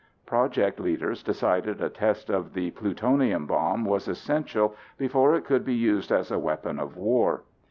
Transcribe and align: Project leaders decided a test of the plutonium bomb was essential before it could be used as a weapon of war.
Project 0.25 0.79
leaders 0.79 1.21
decided 1.21 1.79
a 1.79 1.87
test 1.87 2.31
of 2.31 2.53
the 2.55 2.71
plutonium 2.71 3.45
bomb 3.45 3.85
was 3.85 4.07
essential 4.07 4.75
before 4.97 5.35
it 5.35 5.45
could 5.45 5.63
be 5.63 5.75
used 5.75 6.11
as 6.11 6.31
a 6.31 6.39
weapon 6.39 6.79
of 6.79 6.97
war. 6.97 7.43